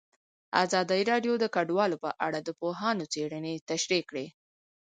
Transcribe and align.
ازادي 0.63 1.01
راډیو 1.11 1.33
د 1.39 1.45
کډوال 1.55 1.91
په 2.03 2.09
اړه 2.25 2.39
د 2.43 2.49
پوهانو 2.59 3.05
څېړنې 3.13 3.53
تشریح 3.69 4.03
کړې. 4.09 4.27